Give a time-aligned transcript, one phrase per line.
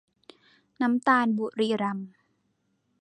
[0.81, 2.11] น้ำตาลบุรีรัมย์